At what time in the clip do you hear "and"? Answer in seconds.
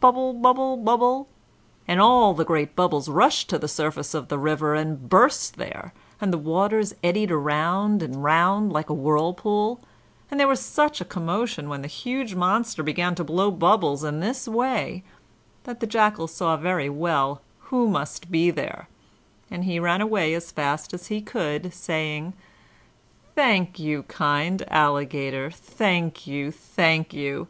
1.86-2.00, 4.74-5.08, 6.20-6.32, 8.02-8.24, 10.28-10.40, 19.52-19.62